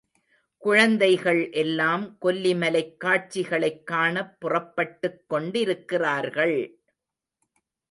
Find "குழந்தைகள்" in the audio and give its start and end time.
0.57-1.49